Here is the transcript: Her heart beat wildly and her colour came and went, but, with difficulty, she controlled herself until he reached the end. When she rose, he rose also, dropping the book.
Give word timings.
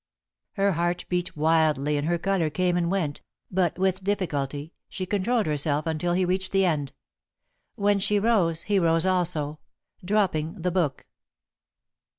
Her 0.53 0.71
heart 0.71 1.05
beat 1.09 1.37
wildly 1.37 1.95
and 1.95 2.07
her 2.07 2.17
colour 2.17 2.49
came 2.49 2.75
and 2.75 2.89
went, 2.89 3.21
but, 3.51 3.77
with 3.77 4.03
difficulty, 4.03 4.73
she 4.89 5.05
controlled 5.05 5.45
herself 5.45 5.85
until 5.85 6.13
he 6.13 6.25
reached 6.25 6.51
the 6.53 6.65
end. 6.65 6.93
When 7.75 7.99
she 7.99 8.17
rose, 8.19 8.63
he 8.63 8.79
rose 8.79 9.05
also, 9.05 9.59
dropping 10.03 10.59
the 10.63 10.71
book. 10.71 11.05